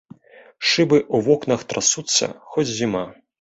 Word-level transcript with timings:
Шыбы 0.69 0.97
ў 1.01 1.17
вокнах 1.27 1.67
трасуцца, 1.75 2.31
хоць 2.55 2.67
зіма. 2.81 3.05